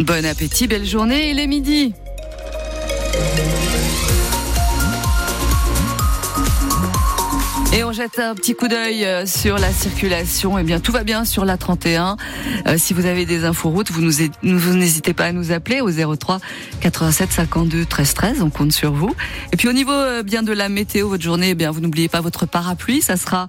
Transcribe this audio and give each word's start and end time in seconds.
Bon 0.00 0.24
appétit, 0.24 0.66
belle 0.66 0.86
journée, 0.86 1.30
il 1.30 1.38
est 1.38 1.46
midi. 1.46 1.92
Et 7.80 7.84
on 7.84 7.92
jette 7.92 8.18
un 8.18 8.34
petit 8.34 8.54
coup 8.54 8.68
d'œil 8.68 9.06
euh, 9.06 9.24
sur 9.24 9.56
la 9.56 9.72
circulation. 9.72 10.58
Eh 10.58 10.64
bien, 10.64 10.80
tout 10.80 10.92
va 10.92 11.02
bien 11.02 11.24
sur 11.24 11.46
la 11.46 11.56
31. 11.56 12.18
Euh, 12.66 12.74
si 12.76 12.92
vous 12.92 13.06
avez 13.06 13.24
des 13.24 13.46
infos 13.46 13.70
routes, 13.70 13.90
vous 13.90 14.02
n'hésitez 14.02 15.14
pas 15.14 15.24
à 15.24 15.32
nous 15.32 15.50
appeler 15.50 15.80
au 15.80 15.90
03 15.90 16.40
87 16.82 17.32
52 17.32 17.86
13 17.86 18.12
13. 18.12 18.42
On 18.42 18.50
compte 18.50 18.72
sur 18.72 18.92
vous. 18.92 19.14
Et 19.54 19.56
puis 19.56 19.66
au 19.66 19.72
niveau 19.72 19.92
euh, 19.92 20.22
bien 20.22 20.42
de 20.42 20.52
la 20.52 20.68
météo, 20.68 21.08
votre 21.08 21.22
journée, 21.22 21.50
eh 21.50 21.54
bien 21.54 21.70
vous 21.70 21.80
n'oubliez 21.80 22.10
pas 22.10 22.20
votre 22.20 22.44
parapluie. 22.44 23.00
Ça 23.00 23.16
sera 23.16 23.48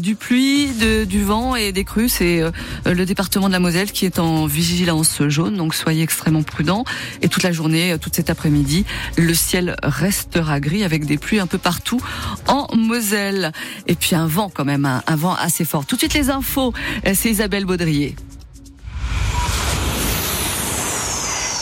du 0.00 0.16
pluie, 0.16 0.72
du 1.06 1.22
vent 1.22 1.54
et 1.54 1.70
des 1.70 1.84
crues. 1.84 2.08
C'est 2.08 2.42
le 2.84 3.06
département 3.06 3.46
de 3.46 3.52
la 3.52 3.60
Moselle 3.60 3.92
qui 3.92 4.06
est 4.06 4.18
en 4.18 4.46
vigilance 4.46 5.22
jaune. 5.28 5.56
Donc 5.56 5.76
soyez 5.76 6.02
extrêmement 6.02 6.42
prudents. 6.42 6.82
Et 7.22 7.28
toute 7.28 7.44
la 7.44 7.52
journée, 7.52 7.94
toute 8.00 8.16
cet 8.16 8.28
après-midi, 8.28 8.84
le 9.16 9.34
ciel 9.34 9.76
restera 9.84 10.58
gris 10.58 10.82
avec 10.82 11.06
des 11.06 11.16
pluies 11.16 11.38
un 11.38 11.46
peu 11.46 11.58
partout 11.58 12.00
en 12.48 12.66
Moselle. 12.74 13.52
Et 13.86 13.94
puis 13.94 14.14
un 14.14 14.26
vent 14.26 14.50
quand 14.52 14.64
même, 14.64 14.84
un, 14.84 15.16
vent 15.16 15.34
assez 15.34 15.64
fort. 15.64 15.86
Tout 15.86 15.96
de 15.96 16.00
suite 16.00 16.14
les 16.14 16.30
infos, 16.30 16.72
euh, 17.06 17.12
c'est 17.14 17.30
Isabelle 17.30 17.64
Baudrier. 17.64 18.14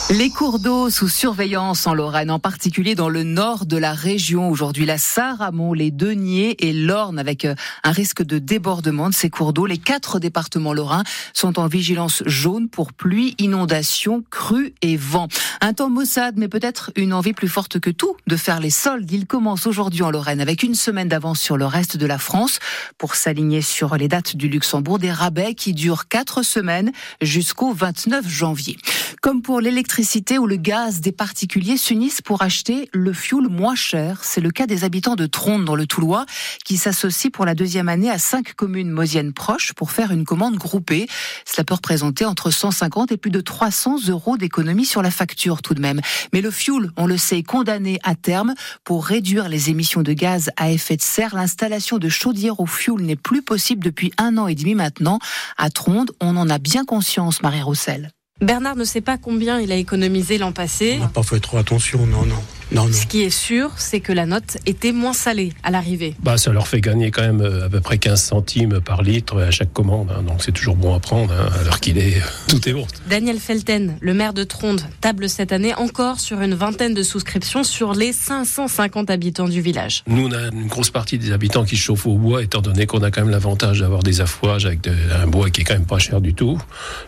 Les 0.09 0.29
cours 0.29 0.59
d'eau 0.59 0.89
sous 0.89 1.09
surveillance 1.09 1.85
en 1.85 1.93
Lorraine, 1.93 2.31
en 2.31 2.39
particulier 2.39 2.95
dans 2.95 3.09
le 3.09 3.23
nord 3.23 3.65
de 3.65 3.75
la 3.75 3.91
région. 3.91 4.49
Aujourd'hui, 4.49 4.85
la 4.85 4.97
Saramon, 4.97 5.73
les 5.73 5.91
Deniers 5.91 6.55
et 6.65 6.71
l'Orne, 6.71 7.19
avec 7.19 7.43
euh, 7.43 7.55
un 7.83 7.91
risque 7.91 8.23
de 8.23 8.39
débordement 8.39 9.09
de 9.09 9.13
ces 9.13 9.29
cours 9.29 9.51
d'eau. 9.51 9.65
Les 9.65 9.77
quatre 9.77 10.19
départements 10.19 10.71
lorrains 10.71 11.03
sont 11.33 11.59
en 11.59 11.67
vigilance 11.67 12.23
jaune 12.25 12.69
pour 12.69 12.93
pluie, 12.93 13.35
inondations, 13.37 14.23
crues 14.31 14.73
et 14.81 14.95
vent. 14.95 15.27
Un 15.59 15.73
temps 15.73 15.89
maussade, 15.89 16.35
mais 16.37 16.47
peut-être 16.47 16.89
une 16.95 17.11
envie 17.11 17.33
plus 17.33 17.49
forte 17.49 17.81
que 17.81 17.89
tout 17.89 18.15
de 18.27 18.37
faire 18.37 18.61
les 18.61 18.69
soldes. 18.69 19.11
Il 19.11 19.27
commence 19.27 19.67
aujourd'hui 19.67 20.03
en 20.03 20.11
Lorraine 20.11 20.39
avec 20.39 20.63
une 20.63 20.75
semaine 20.75 21.09
d'avance 21.09 21.41
sur 21.41 21.57
le 21.57 21.65
reste 21.65 21.97
de 21.97 22.05
la 22.05 22.17
France 22.17 22.59
pour 22.97 23.15
s'aligner 23.15 23.61
sur 23.61 23.97
les 23.97 24.07
dates 24.07 24.37
du 24.37 24.47
Luxembourg. 24.47 24.99
Des 24.99 25.11
rabais 25.11 25.53
qui 25.53 25.73
durent 25.73 26.07
quatre 26.07 26.43
semaines 26.43 26.93
jusqu'au 27.21 27.73
29 27.73 28.25
janvier. 28.25 28.77
Comme 29.21 29.41
pour 29.41 29.59
l'électricité, 29.59 29.96
l'électricité 29.97 30.37
ou 30.37 30.45
le 30.45 30.57
gaz 30.57 31.01
des 31.01 31.11
particuliers 31.11 31.75
s'unissent 31.75 32.21
pour 32.21 32.43
acheter 32.43 32.87
le 32.93 33.13
fioul 33.13 33.47
moins 33.47 33.73
cher. 33.73 34.19
C'est 34.21 34.41
le 34.41 34.51
cas 34.51 34.67
des 34.67 34.83
habitants 34.83 35.15
de 35.15 35.25
Tronde 35.25 35.65
dans 35.65 35.75
le 35.75 35.87
Toulois 35.87 36.27
qui 36.63 36.77
s'associent 36.77 37.31
pour 37.31 37.45
la 37.45 37.55
deuxième 37.55 37.89
année 37.89 38.11
à 38.11 38.19
cinq 38.19 38.53
communes 38.53 38.91
mosiennes 38.91 39.33
proches 39.33 39.73
pour 39.73 39.89
faire 39.89 40.11
une 40.11 40.23
commande 40.23 40.55
groupée. 40.55 41.07
Cela 41.45 41.63
peut 41.63 41.73
représenter 41.73 42.25
entre 42.25 42.51
150 42.51 43.11
et 43.11 43.17
plus 43.17 43.31
de 43.31 43.41
300 43.41 44.07
euros 44.09 44.37
d'économie 44.37 44.85
sur 44.85 45.01
la 45.01 45.09
facture 45.09 45.63
tout 45.63 45.73
de 45.73 45.81
même. 45.81 45.99
Mais 46.31 46.41
le 46.41 46.51
fioul, 46.51 46.91
on 46.95 47.07
le 47.07 47.17
sait, 47.17 47.39
est 47.39 47.43
condamné 47.43 47.99
à 48.03 48.13
terme 48.13 48.53
pour 48.83 49.03
réduire 49.03 49.49
les 49.49 49.71
émissions 49.71 50.03
de 50.03 50.13
gaz 50.13 50.51
à 50.57 50.69
effet 50.69 50.97
de 50.97 51.01
serre. 51.01 51.33
L'installation 51.33 51.97
de 51.97 52.07
chaudières 52.07 52.59
au 52.59 52.67
fioul 52.67 53.01
n'est 53.01 53.15
plus 53.15 53.41
possible 53.41 53.83
depuis 53.83 54.11
un 54.19 54.37
an 54.37 54.45
et 54.45 54.53
demi 54.53 54.75
maintenant. 54.75 55.17
À 55.57 55.71
Tronde, 55.71 56.11
on 56.21 56.37
en 56.37 56.51
a 56.51 56.59
bien 56.59 56.85
conscience, 56.85 57.41
Marie 57.41 57.63
Roussel. 57.63 58.11
Bernard 58.41 58.75
ne 58.75 58.83
sait 58.83 59.01
pas 59.01 59.17
combien 59.17 59.59
il 59.59 59.71
a 59.71 59.75
économisé 59.75 60.37
l'an 60.37 60.51
passé. 60.51 60.95
On 60.97 61.03
n'a 61.03 61.07
pas 61.07 61.23
fait 61.23 61.39
trop 61.39 61.57
attention, 61.57 62.05
non, 62.05 62.25
non. 62.25 62.43
Ce 62.71 63.05
qui 63.05 63.23
est 63.23 63.29
sûr, 63.29 63.71
c'est 63.77 63.99
que 63.99 64.11
la 64.11 64.25
note 64.25 64.57
était 64.65 64.91
moins 64.91 65.13
salée 65.13 65.53
à 65.63 65.71
l'arrivée. 65.71 66.15
Bah, 66.21 66.37
ça 66.37 66.51
leur 66.51 66.67
fait 66.67 66.81
gagner 66.81 67.11
quand 67.11 67.21
même 67.21 67.41
euh, 67.41 67.65
à 67.65 67.69
peu 67.69 67.79
près 67.79 67.97
15 67.97 68.21
centimes 68.21 68.81
par 68.81 69.03
litre 69.03 69.41
à 69.41 69.51
chaque 69.51 69.71
commande. 69.73 70.11
Hein. 70.11 70.23
donc 70.23 70.43
c'est 70.43 70.51
toujours 70.51 70.75
bon 70.75 70.93
à 70.93 70.99
prendre, 70.99 71.33
hein, 71.33 71.49
alors 71.61 71.79
qu'il 71.79 71.97
est. 71.97 72.21
Tout 72.47 72.67
est 72.67 72.73
bon. 72.73 72.85
Daniel 73.09 73.39
Felten, 73.39 73.97
le 74.01 74.13
maire 74.13 74.33
de 74.33 74.43
Tronde, 74.43 74.81
table 75.01 75.29
cette 75.29 75.51
année 75.51 75.73
encore 75.75 76.19
sur 76.19 76.41
une 76.41 76.55
vingtaine 76.55 76.93
de 76.93 77.03
souscriptions 77.03 77.63
sur 77.63 77.93
les 77.93 78.13
550 78.13 79.09
habitants 79.09 79.47
du 79.47 79.61
village. 79.61 80.03
Nous, 80.07 80.27
on 80.27 80.31
a 80.31 80.47
une 80.51 80.67
grosse 80.67 80.89
partie 80.89 81.17
des 81.17 81.31
habitants 81.31 81.63
qui 81.63 81.77
chauffent 81.77 82.07
au 82.07 82.15
bois, 82.15 82.43
étant 82.43 82.61
donné 82.61 82.85
qu'on 82.85 83.01
a 83.01 83.11
quand 83.11 83.21
même 83.21 83.29
l'avantage 83.29 83.79
d'avoir 83.79 84.03
des 84.03 84.21
affouages 84.21 84.65
avec 84.65 84.87
un 84.87 85.27
bois 85.27 85.49
qui 85.49 85.61
est 85.61 85.63
quand 85.63 85.73
même 85.73 85.85
pas 85.85 85.99
cher 85.99 86.21
du 86.21 86.33
tout. 86.33 86.57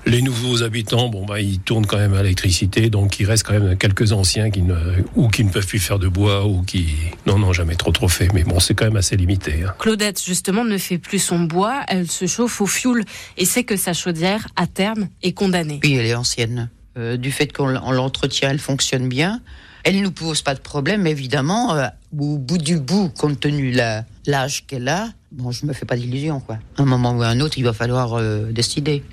Les 0.05 0.21
nouveaux 0.21 0.63
habitants, 0.63 1.09
bon, 1.09 1.25
bah, 1.25 1.41
ils 1.41 1.59
tournent 1.59 1.85
quand 1.85 1.97
même 1.97 2.13
à 2.13 2.23
l'électricité, 2.23 2.89
donc 2.89 3.19
il 3.19 3.25
reste 3.25 3.45
quand 3.45 3.53
même 3.53 3.77
quelques 3.77 4.11
anciens 4.13 4.49
qui 4.49 4.61
ne, 4.61 4.75
ou 5.15 5.27
qui 5.27 5.43
ne 5.43 5.48
peuvent 5.51 5.67
plus 5.67 5.79
faire 5.79 5.99
de 5.99 6.07
bois 6.07 6.45
ou 6.45 6.63
qui 6.63 6.95
non 7.25 7.37
non 7.37 7.53
jamais 7.53 7.75
trop 7.75 7.91
trop 7.91 8.07
fait 8.07 8.29
mais 8.33 8.43
bon 8.43 8.59
c'est 8.59 8.73
quand 8.73 8.85
même 8.85 8.97
assez 8.97 9.17
limité. 9.17 9.63
Hein. 9.65 9.73
Claudette 9.79 10.23
justement 10.23 10.63
ne 10.63 10.77
fait 10.77 10.97
plus 10.97 11.19
son 11.19 11.39
bois, 11.39 11.81
elle 11.87 12.09
se 12.09 12.27
chauffe 12.27 12.61
au 12.61 12.67
fioul 12.67 13.03
et 13.37 13.45
sait 13.45 13.63
que 13.63 13.77
sa 13.77 13.93
chaudière 13.93 14.47
à 14.55 14.67
terme 14.67 15.07
est 15.21 15.33
condamnée. 15.33 15.79
Oui 15.83 15.95
elle 15.95 16.05
est 16.05 16.15
ancienne. 16.15 16.69
Euh, 16.97 17.17
du 17.17 17.31
fait 17.31 17.53
qu'on 17.53 17.67
l'entretient, 17.67 18.49
elle 18.49 18.59
fonctionne 18.59 19.07
bien. 19.07 19.41
Elle 19.83 19.97
ne 19.97 20.01
nous 20.01 20.11
pose 20.11 20.41
pas 20.41 20.55
de 20.55 20.59
problème, 20.59 21.07
évidemment. 21.07 21.75
Euh, 21.75 21.87
au 22.17 22.37
bout 22.37 22.57
du 22.57 22.79
bout, 22.79 23.09
compte 23.09 23.39
tenu 23.39 23.73
l'âge 24.25 24.65
qu'elle 24.67 24.89
a, 24.89 25.09
bon, 25.31 25.51
je 25.51 25.65
me 25.65 25.73
fais 25.73 25.85
pas 25.85 25.95
d'illusions, 25.95 26.39
quoi. 26.39 26.57
un 26.77 26.85
moment 26.85 27.11
ou 27.13 27.21
un 27.21 27.39
autre, 27.39 27.57
il 27.57 27.63
va 27.63 27.73
falloir 27.73 28.15
euh, 28.15 28.51
décider. 28.51 29.03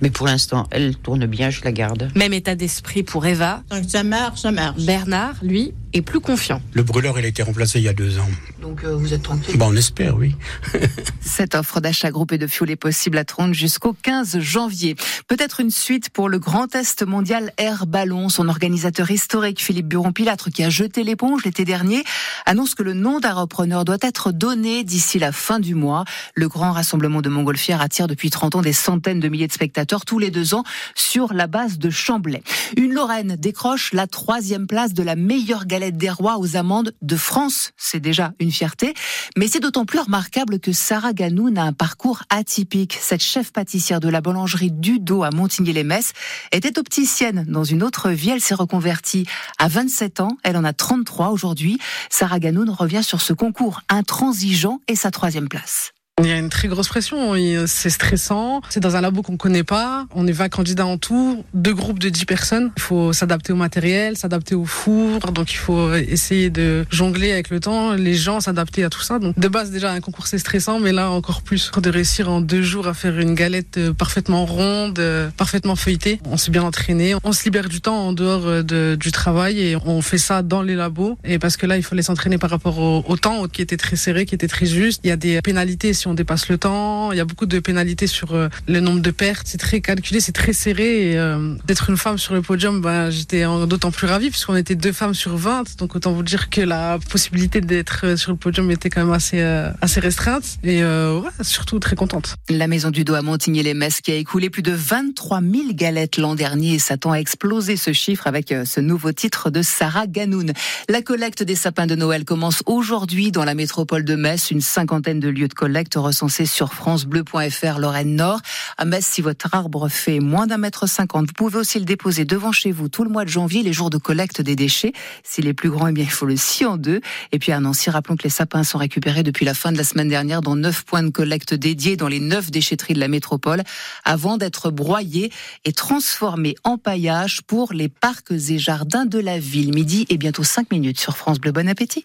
Mais 0.00 0.10
pour 0.10 0.26
l'instant, 0.26 0.66
elle 0.70 0.96
tourne 0.96 1.26
bien, 1.26 1.50
je 1.50 1.62
la 1.62 1.72
garde. 1.72 2.10
Même 2.14 2.32
état 2.32 2.54
d'esprit 2.54 3.02
pour 3.02 3.26
Eva. 3.26 3.62
ça 3.88 4.02
marche, 4.02 4.40
ça 4.40 4.50
marche. 4.50 4.82
Bernard, 4.82 5.36
lui, 5.42 5.72
plus 6.02 6.20
confiant. 6.20 6.60
Le 6.72 6.82
brûleur, 6.82 7.18
il 7.18 7.24
a 7.24 7.28
été 7.28 7.42
remplacé 7.42 7.78
il 7.78 7.84
y 7.84 7.88
a 7.88 7.92
deux 7.92 8.18
ans. 8.18 8.28
Donc 8.60 8.84
euh, 8.84 8.96
vous 8.96 9.12
êtes 9.14 9.22
tranquille 9.22 9.56
bon, 9.58 9.72
On 9.72 9.76
espère, 9.76 10.16
oui. 10.16 10.34
Cette 11.20 11.54
offre 11.54 11.80
d'achat 11.80 12.10
groupé 12.10 12.38
de 12.38 12.46
fioul 12.46 12.70
est 12.70 12.76
possible 12.76 13.18
à 13.18 13.24
Tronde 13.24 13.54
jusqu'au 13.54 13.92
15 13.92 14.38
janvier. 14.40 14.96
Peut-être 15.28 15.60
une 15.60 15.70
suite 15.70 16.10
pour 16.10 16.28
le 16.28 16.38
Grand 16.38 16.66
Test 16.66 17.06
mondial 17.06 17.52
Air 17.58 17.86
Ballon. 17.86 18.28
Son 18.28 18.48
organisateur 18.48 19.10
historique, 19.10 19.62
Philippe 19.62 19.88
Buron-Pilâtre, 19.88 20.50
qui 20.50 20.64
a 20.64 20.70
jeté 20.70 21.04
l'éponge 21.04 21.44
l'été 21.44 21.64
dernier, 21.64 22.04
annonce 22.46 22.74
que 22.74 22.82
le 22.82 22.94
nom 22.94 23.20
d'un 23.20 23.32
repreneur 23.32 23.84
doit 23.84 23.98
être 24.00 24.32
donné 24.32 24.84
d'ici 24.84 25.18
la 25.18 25.32
fin 25.32 25.60
du 25.60 25.74
mois. 25.74 26.04
Le 26.34 26.48
grand 26.48 26.72
rassemblement 26.72 27.22
de 27.22 27.28
montgolfières 27.28 27.80
attire 27.80 28.06
depuis 28.06 28.30
30 28.30 28.56
ans 28.56 28.62
des 28.62 28.72
centaines 28.72 29.20
de 29.20 29.28
milliers 29.28 29.46
de 29.46 29.52
spectateurs 29.52 30.04
tous 30.04 30.18
les 30.18 30.30
deux 30.30 30.54
ans 30.54 30.64
sur 30.94 31.32
la 31.32 31.46
base 31.46 31.78
de 31.78 31.90
Chamblay. 31.90 32.42
Une 32.76 32.92
Lorraine 32.92 33.36
décroche 33.38 33.92
la 33.92 34.06
troisième 34.06 34.66
place 34.66 34.94
de 34.94 35.02
la 35.02 35.16
meilleure 35.16 35.66
des 35.90 36.10
rois 36.10 36.38
aux 36.38 36.56
amandes 36.56 36.92
de 37.02 37.16
France. 37.16 37.72
C'est 37.76 38.00
déjà 38.00 38.32
une 38.38 38.50
fierté. 38.50 38.94
Mais 39.36 39.48
c'est 39.48 39.60
d'autant 39.60 39.84
plus 39.84 40.00
remarquable 40.00 40.60
que 40.60 40.72
Sarah 40.72 41.12
Ganoun 41.12 41.58
a 41.58 41.64
un 41.64 41.72
parcours 41.72 42.22
atypique. 42.30 42.98
Cette 43.00 43.22
chef 43.22 43.52
pâtissière 43.52 44.00
de 44.00 44.08
la 44.08 44.20
boulangerie 44.20 44.72
du 44.72 44.98
Dos 44.98 45.22
à 45.22 45.30
Montigny-les-Messes 45.30 46.12
était 46.52 46.78
opticienne 46.78 47.44
dans 47.48 47.64
une 47.64 47.82
autre 47.82 48.10
vie. 48.10 48.30
Elle 48.30 48.40
s'est 48.40 48.54
reconvertie 48.54 49.26
à 49.58 49.68
27 49.68 50.20
ans. 50.20 50.36
Elle 50.42 50.56
en 50.56 50.64
a 50.64 50.72
33 50.72 51.30
aujourd'hui. 51.30 51.78
Sarah 52.10 52.38
Ganoun 52.38 52.70
revient 52.70 53.02
sur 53.02 53.20
ce 53.20 53.32
concours 53.32 53.80
intransigeant 53.88 54.80
et 54.88 54.96
sa 54.96 55.10
troisième 55.10 55.48
place. 55.48 55.92
Il 56.22 56.28
y 56.28 56.32
a 56.32 56.38
une 56.38 56.48
très 56.48 56.68
grosse 56.68 56.86
pression, 56.86 57.34
c'est 57.66 57.90
stressant, 57.90 58.60
c'est 58.70 58.78
dans 58.78 58.94
un 58.94 59.00
labo 59.00 59.22
qu'on 59.22 59.36
connaît 59.36 59.64
pas, 59.64 60.06
on 60.14 60.28
est 60.28 60.32
20 60.32 60.48
candidats 60.48 60.86
en 60.86 60.96
tout, 60.96 61.44
deux 61.54 61.74
groupes 61.74 61.98
de 61.98 62.08
10 62.08 62.24
personnes, 62.24 62.70
il 62.76 62.82
faut 62.82 63.12
s'adapter 63.12 63.52
au 63.52 63.56
matériel, 63.56 64.16
s'adapter 64.16 64.54
au 64.54 64.64
four, 64.64 65.18
donc 65.32 65.50
il 65.52 65.56
faut 65.56 65.92
essayer 65.92 66.50
de 66.50 66.86
jongler 66.88 67.32
avec 67.32 67.50
le 67.50 67.58
temps, 67.58 67.94
les 67.94 68.14
gens 68.14 68.38
s'adapter 68.38 68.84
à 68.84 68.90
tout 68.90 69.00
ça. 69.00 69.18
Donc 69.18 69.36
de 69.36 69.48
base 69.48 69.72
déjà 69.72 69.90
un 69.90 70.00
concours 70.00 70.28
c'est 70.28 70.38
stressant, 70.38 70.78
mais 70.78 70.92
là 70.92 71.10
encore 71.10 71.42
plus, 71.42 71.72
de 71.76 71.90
réussir 71.90 72.30
en 72.30 72.40
deux 72.40 72.62
jours 72.62 72.86
à 72.86 72.94
faire 72.94 73.18
une 73.18 73.34
galette 73.34 73.78
euh, 73.78 73.92
parfaitement 73.92 74.46
ronde, 74.46 75.00
euh, 75.00 75.30
parfaitement 75.36 75.74
feuilletée, 75.74 76.20
on 76.26 76.36
s'est 76.36 76.52
bien 76.52 76.62
entraîné, 76.62 77.16
on 77.24 77.32
se 77.32 77.42
libère 77.42 77.68
du 77.68 77.80
temps 77.80 78.06
en 78.06 78.12
dehors 78.12 78.46
euh, 78.46 78.62
de, 78.62 78.96
du 78.98 79.10
travail 79.10 79.60
et 79.60 79.76
on 79.84 80.00
fait 80.00 80.18
ça 80.18 80.42
dans 80.42 80.62
les 80.62 80.76
labos, 80.76 81.18
et 81.24 81.40
parce 81.40 81.56
que 81.56 81.66
là 81.66 81.76
il 81.76 81.82
fallait 81.82 82.02
s'entraîner 82.02 82.38
par 82.38 82.50
rapport 82.50 82.78
au 82.78 83.16
temps 83.16 83.48
qui 83.48 83.62
était 83.62 83.76
très 83.76 83.96
serré, 83.96 84.26
qui 84.26 84.36
était 84.36 84.46
très 84.46 84.66
juste, 84.66 85.00
il 85.02 85.08
y 85.08 85.10
a 85.10 85.16
des 85.16 85.42
pénalités 85.42 85.92
on 86.06 86.14
dépasse 86.14 86.48
le 86.48 86.58
temps. 86.58 87.12
Il 87.12 87.18
y 87.18 87.20
a 87.20 87.24
beaucoup 87.24 87.46
de 87.46 87.58
pénalités 87.58 88.06
sur 88.06 88.34
euh, 88.34 88.48
le 88.66 88.80
nombre 88.80 89.00
de 89.00 89.10
pertes. 89.10 89.46
C'est 89.46 89.58
très 89.58 89.80
calculé, 89.80 90.20
c'est 90.20 90.32
très 90.32 90.52
serré. 90.52 91.16
Euh, 91.16 91.54
d'être 91.66 91.90
une 91.90 91.96
femme 91.96 92.18
sur 92.18 92.34
le 92.34 92.42
podium, 92.42 92.80
ben, 92.80 93.10
j'étais 93.10 93.44
d'autant 93.44 93.90
plus 93.90 94.06
ravie 94.06 94.30
puisqu'on 94.30 94.56
était 94.56 94.74
deux 94.74 94.92
femmes 94.92 95.14
sur 95.14 95.36
20. 95.36 95.78
Donc 95.78 95.96
autant 95.96 96.12
vous 96.12 96.22
dire 96.22 96.50
que 96.50 96.60
la 96.60 96.98
possibilité 97.10 97.60
d'être 97.60 98.00
euh, 98.04 98.16
sur 98.16 98.30
le 98.30 98.36
podium 98.36 98.70
était 98.70 98.90
quand 98.90 99.04
même 99.04 99.12
assez, 99.12 99.40
assez 99.80 100.00
restreinte. 100.00 100.44
Et 100.62 100.82
ouais, 100.84 101.30
surtout 101.42 101.78
très 101.78 101.96
contente. 101.96 102.36
La 102.48 102.66
Maison 102.66 102.90
du 102.90 103.04
Dos 103.04 103.14
à 103.14 103.22
Montigny-les-Messes 103.22 104.00
qui 104.00 104.12
a 104.12 104.16
écoulé 104.16 104.50
plus 104.50 104.62
de 104.62 104.72
23 104.72 105.40
000 105.40 105.52
galettes 105.72 106.16
l'an 106.16 106.34
dernier 106.34 106.74
et 106.74 106.78
s'attend 106.78 107.12
à 107.12 107.16
exploser 107.16 107.76
ce 107.76 107.92
chiffre 107.92 108.26
avec 108.26 108.54
ce 108.64 108.80
nouveau 108.80 109.12
titre 109.12 109.50
de 109.50 109.62
Sarah 109.62 110.06
Ganoun. 110.06 110.52
La 110.88 111.02
collecte 111.02 111.42
des 111.42 111.54
sapins 111.54 111.86
de 111.86 111.94
Noël 111.94 112.24
commence 112.24 112.62
aujourd'hui 112.66 113.32
dans 113.32 113.44
la 113.44 113.54
métropole 113.54 114.04
de 114.04 114.14
Metz. 114.14 114.50
Une 114.50 114.60
cinquantaine 114.60 115.20
de 115.20 115.28
lieux 115.28 115.48
de 115.48 115.54
collecte 115.54 115.93
direct 115.94 116.06
recensés 116.06 116.46
sur 116.46 116.74
francebleu.fr 116.74 117.78
Lorraine 117.78 118.16
Nord. 118.16 118.40
À 118.78 118.84
Metz, 118.84 119.04
si 119.04 119.20
votre 119.20 119.48
arbre 119.52 119.88
fait 119.88 120.20
moins 120.20 120.46
d'un 120.46 120.58
mètre 120.58 120.88
cinquante, 120.88 121.26
vous 121.26 121.32
pouvez 121.32 121.58
aussi 121.58 121.78
le 121.78 121.84
déposer 121.84 122.24
devant 122.24 122.52
chez 122.52 122.72
vous 122.72 122.88
tout 122.88 123.04
le 123.04 123.10
mois 123.10 123.24
de 123.24 123.30
janvier, 123.30 123.62
les 123.62 123.72
jours 123.72 123.90
de 123.90 123.98
collecte 123.98 124.40
des 124.40 124.56
déchets. 124.56 124.92
S'il 125.22 125.46
est 125.46 125.54
plus 125.54 125.70
grand, 125.70 125.88
eh 125.88 125.92
bien, 125.92 126.04
il 126.04 126.10
faut 126.10 126.26
le 126.26 126.36
scier 126.36 126.66
en 126.66 126.76
deux. 126.76 127.00
Et 127.32 127.38
puis 127.38 127.52
à 127.52 127.60
Nancy, 127.60 127.90
rappelons 127.90 128.16
que 128.16 128.24
les 128.24 128.30
sapins 128.30 128.64
sont 128.64 128.78
récupérés 128.78 129.22
depuis 129.22 129.44
la 129.44 129.54
fin 129.54 129.72
de 129.72 129.78
la 129.78 129.84
semaine 129.84 130.08
dernière 130.08 130.40
dans 130.40 130.56
neuf 130.56 130.84
points 130.84 131.02
de 131.02 131.10
collecte 131.10 131.54
dédiés 131.54 131.96
dans 131.96 132.08
les 132.08 132.20
neuf 132.20 132.50
déchetteries 132.50 132.94
de 132.94 133.00
la 133.00 133.08
métropole 133.08 133.62
avant 134.04 134.36
d'être 134.36 134.70
broyés 134.70 135.30
et 135.64 135.72
transformés 135.72 136.56
en 136.64 136.78
paillage 136.78 137.42
pour 137.46 137.72
les 137.72 137.88
parcs 137.88 138.32
et 138.32 138.58
jardins 138.58 139.06
de 139.06 139.18
la 139.18 139.38
ville. 139.38 139.74
Midi 139.74 140.06
et 140.08 140.18
bientôt 140.18 140.44
cinq 140.44 140.70
minutes 140.70 141.00
sur 141.00 141.16
France 141.16 141.38
Bleu. 141.38 141.52
Bon 141.52 141.68
appétit. 141.68 142.04